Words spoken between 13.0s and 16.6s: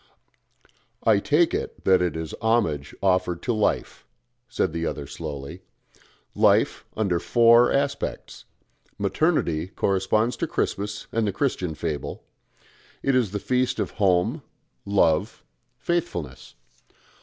it is the feast of home, love, faithfulness.